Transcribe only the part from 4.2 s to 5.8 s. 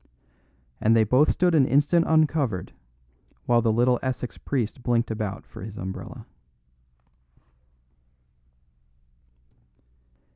priest blinked about for his